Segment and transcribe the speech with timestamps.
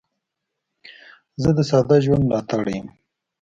[1.41, 2.87] زه د ساده ژوند ملاتړی یم.